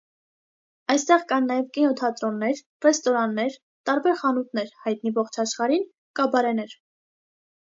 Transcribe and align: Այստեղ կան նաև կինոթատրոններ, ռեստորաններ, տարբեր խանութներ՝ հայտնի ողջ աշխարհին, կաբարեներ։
Այստեղ 0.93 1.25
կան 1.31 1.45
նաև 1.51 1.67
կինոթատրոններ, 1.75 2.63
ռեստորաններ, 2.87 3.59
տարբեր 3.91 4.19
խանութներ՝ 4.23 4.73
հայտնի 4.87 5.15
ողջ 5.19 5.41
աշխարհին, 5.45 5.89
կաբարեներ։ 6.23 6.75